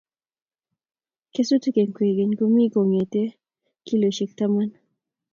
[1.33, 3.31] kesutik eng' kwekeny komi kong'eteen
[3.85, 4.69] kiloisiek taman.